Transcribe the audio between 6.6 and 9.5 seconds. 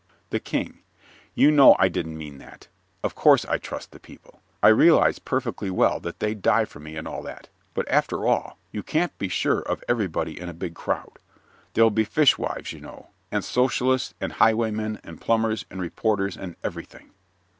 for me and all that, but, after all, you can't be